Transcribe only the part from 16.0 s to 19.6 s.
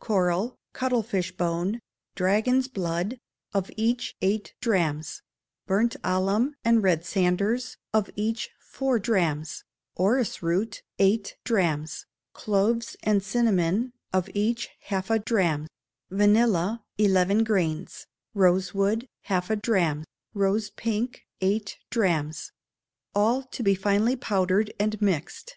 vanilla, eleven grains; rose wood, half a